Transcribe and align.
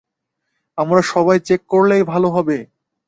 আমরা 0.77 1.01
সবাই 1.11 1.37
গিয়ে 1.37 1.45
চেক 1.47 1.61
করলেই 1.71 2.03
ভালো 2.03 2.27
হবে! 2.29 2.57